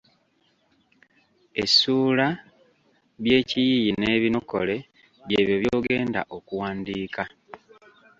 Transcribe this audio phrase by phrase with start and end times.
[1.63, 2.27] Essuula
[3.23, 4.75] by’ekiyiiye n’ebinokole
[5.27, 7.21] by’ebyo by’ogenda okuwandiika